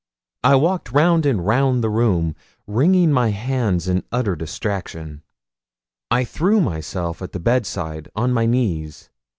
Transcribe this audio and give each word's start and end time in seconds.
I 0.43 0.55
walked 0.55 0.91
round 0.91 1.27
and 1.27 1.45
round 1.45 1.83
the 1.83 1.89
room, 1.91 2.35
wringing 2.65 3.11
my 3.11 3.29
hands 3.29 3.87
in 3.87 4.03
utter 4.11 4.35
distraction. 4.35 5.21
I 6.09 6.23
threw 6.23 6.59
myself 6.59 7.21
at 7.21 7.33
the 7.33 7.39
bedside 7.39 8.09
on 8.15 8.33
my 8.33 8.47
knees. 8.47 9.11